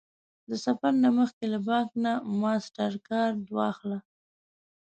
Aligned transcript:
د 0.49 0.51
سفر 0.65 0.93
نه 1.03 1.09
مخکې 1.19 1.45
له 1.53 1.59
بانک 1.67 1.89
نه 2.05 2.13
ماسټرکارډ 2.41 3.37
واخله 3.57 3.99